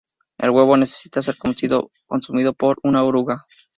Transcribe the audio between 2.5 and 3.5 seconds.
por una oruga.